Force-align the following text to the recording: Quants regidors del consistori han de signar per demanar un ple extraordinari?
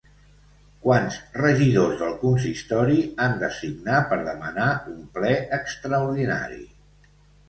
Quants 0.83 1.17
regidors 1.41 1.99
del 1.99 2.15
consistori 2.23 2.95
han 3.25 3.35
de 3.43 3.49
signar 3.57 3.99
per 4.13 4.17
demanar 4.29 4.71
un 4.93 5.05
ple 5.19 5.35
extraordinari? 5.59 6.59